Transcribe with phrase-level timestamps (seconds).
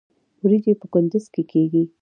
[0.41, 1.83] وریجې په کندز کې کیږي